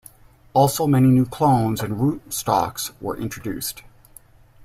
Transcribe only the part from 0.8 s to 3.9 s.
many new clones and rootstocks were introduced.